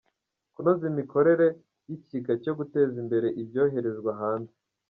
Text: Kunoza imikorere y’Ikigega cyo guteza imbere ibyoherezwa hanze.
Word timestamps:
Kunoza 0.53 0.83
imikorere 0.91 1.45
y’Ikigega 1.87 2.33
cyo 2.43 2.53
guteza 2.59 2.95
imbere 3.03 3.27
ibyoherezwa 3.41 4.11
hanze. 4.19 4.55